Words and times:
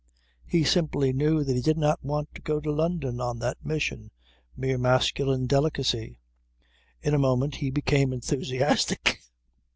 He 0.47 0.63
simply 0.63 1.13
knew 1.13 1.43
that 1.43 1.55
he 1.55 1.61
did 1.61 1.77
not 1.77 2.03
want 2.03 2.33
to 2.33 2.41
go 2.41 2.59
to 2.59 2.71
London 2.71 3.21
on 3.21 3.37
that 3.37 3.63
mission. 3.63 4.09
Mere 4.57 4.79
masculine 4.79 5.45
delicacy. 5.45 6.17
In 7.03 7.13
a 7.13 7.19
moment 7.19 7.57
he 7.57 7.69
became 7.69 8.11
enthusiastic. 8.11 9.19